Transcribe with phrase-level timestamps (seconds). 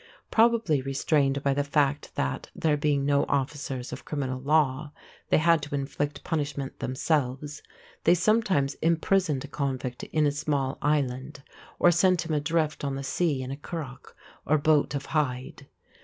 [0.31, 4.91] Probably restrained by the fact that, there being no officers of criminal law,
[5.29, 7.61] they had to inflict punishment themselves,
[8.03, 11.43] they sometimes imprisoned a convict in a small island,
[11.77, 15.67] or sent him adrift on the sea in a currach or boat of hide.